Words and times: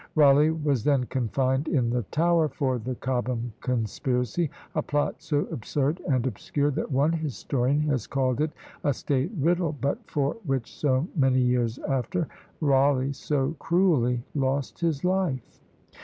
Rawleigh 0.15 0.49
was 0.63 0.83
then 0.83 1.03
confined 1.03 1.67
in 1.67 1.91
the 1.91 2.01
Tower 2.09 2.49
for 2.49 2.79
the 2.79 2.95
Cobham 2.95 3.53
conspiracy; 3.59 4.49
a 4.73 4.81
plot 4.81 5.17
so 5.21 5.41
absurd 5.51 6.01
and 6.09 6.25
obscure 6.25 6.71
that 6.71 6.91
one 6.91 7.13
historian 7.13 7.81
has 7.81 8.07
called 8.07 8.41
it 8.41 8.49
a 8.83 8.95
"state 8.95 9.29
riddle," 9.37 9.75
but 9.79 9.99
for 10.09 10.37
which, 10.43 10.75
so 10.75 11.07
many 11.15 11.39
years 11.39 11.77
after, 11.87 12.27
Rawleigh 12.61 13.13
so 13.13 13.55
cruelly 13.59 14.23
lost 14.33 14.79
his 14.79 15.03
life. 15.03 15.43